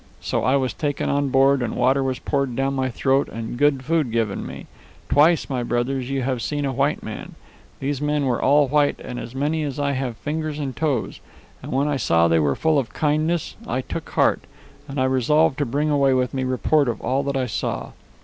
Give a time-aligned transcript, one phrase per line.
[0.19, 3.83] So I was taken on board and water was poured down my throat and good
[3.85, 4.65] food given me.
[5.09, 7.35] Twice, my brothers, you have seen a white man.
[7.79, 11.19] These men were all white and as many as have I fingers and toes.
[11.61, 14.45] And when I saw they were full of kindness, I took heart,
[14.87, 17.91] and I resolved to bring away with me report of all that I saw.